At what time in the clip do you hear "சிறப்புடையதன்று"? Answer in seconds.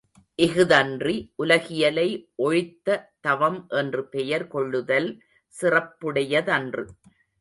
5.53-6.85